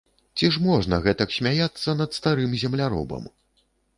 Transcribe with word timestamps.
Ці 0.39 0.47
ж 0.53 0.61
можна 0.67 0.97
гэтак 1.03 1.35
смяяцца 1.35 1.95
над 2.01 2.17
старым 2.19 2.57
земляробам? 2.65 3.29